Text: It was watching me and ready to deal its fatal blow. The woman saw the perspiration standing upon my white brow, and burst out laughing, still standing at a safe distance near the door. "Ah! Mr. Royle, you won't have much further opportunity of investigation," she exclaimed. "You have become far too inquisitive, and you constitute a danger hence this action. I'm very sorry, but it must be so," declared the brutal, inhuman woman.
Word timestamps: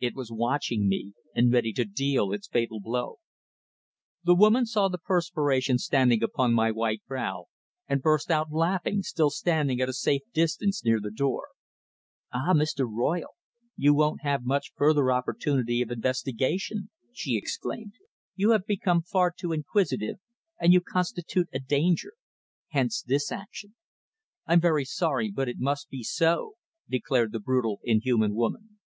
It 0.00 0.14
was 0.14 0.32
watching 0.32 0.88
me 0.88 1.12
and 1.34 1.52
ready 1.52 1.74
to 1.74 1.84
deal 1.84 2.32
its 2.32 2.48
fatal 2.48 2.80
blow. 2.80 3.18
The 4.24 4.34
woman 4.34 4.64
saw 4.64 4.88
the 4.88 4.96
perspiration 4.96 5.76
standing 5.76 6.22
upon 6.22 6.54
my 6.54 6.70
white 6.70 7.02
brow, 7.06 7.44
and 7.86 8.00
burst 8.00 8.30
out 8.30 8.50
laughing, 8.50 9.02
still 9.02 9.28
standing 9.28 9.78
at 9.82 9.88
a 9.90 9.92
safe 9.92 10.22
distance 10.32 10.82
near 10.82 10.98
the 10.98 11.10
door. 11.10 11.48
"Ah! 12.32 12.54
Mr. 12.54 12.90
Royle, 12.90 13.34
you 13.76 13.92
won't 13.92 14.22
have 14.22 14.46
much 14.46 14.72
further 14.76 15.12
opportunity 15.12 15.82
of 15.82 15.90
investigation," 15.90 16.88
she 17.12 17.36
exclaimed. 17.36 17.92
"You 18.36 18.52
have 18.52 18.64
become 18.64 19.02
far 19.02 19.30
too 19.30 19.52
inquisitive, 19.52 20.16
and 20.58 20.72
you 20.72 20.80
constitute 20.80 21.50
a 21.52 21.58
danger 21.58 22.14
hence 22.68 23.02
this 23.02 23.30
action. 23.30 23.74
I'm 24.46 24.62
very 24.62 24.86
sorry, 24.86 25.30
but 25.30 25.50
it 25.50 25.58
must 25.58 25.90
be 25.90 26.02
so," 26.02 26.54
declared 26.88 27.32
the 27.32 27.40
brutal, 27.40 27.78
inhuman 27.84 28.34
woman. 28.34 28.78